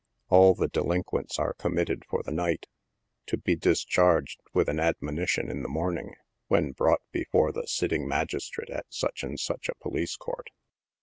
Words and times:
All 0.29 0.55
the 0.55 0.67
delinquents 0.67 1.37
are 1.37 1.53
committed 1.53 2.05
for 2.09 2.23
the 2.23 2.31
night, 2.31 2.65
to 3.27 3.37
be 3.37 3.55
discharged 3.55 4.39
with 4.51 4.67
an 4.67 4.79
admonition 4.79 5.47
in 5.51 5.61
the 5.61 5.69
morning, 5.69 6.15
when 6.47 6.71
brought 6.71 7.01
before 7.11 7.51
the 7.51 7.67
sitting 7.67 8.07
magistrate 8.07 8.71
at 8.71 8.87
such 8.89 9.21
and 9.21 9.39
such 9.39 9.69
a 9.69 9.75
police 9.75 10.15
court. 10.15 10.49